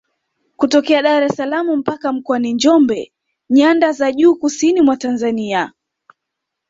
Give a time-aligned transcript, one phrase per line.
[0.59, 3.11] Kutokea Dar es salaam mpaka Mkoani Njombe
[3.49, 5.71] nyanda za juu kusini mwa Tanzania